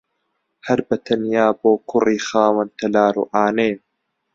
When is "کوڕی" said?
1.89-2.19